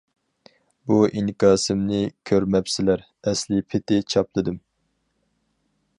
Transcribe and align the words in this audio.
بۇ 0.91 0.95
ئىنكاسىمنى 1.19 1.99
كۆرمەپسىلەر 2.31 3.03
ئەسلى 3.33 3.61
پېتى 3.75 4.03
چاپلىدىم. 4.15 4.59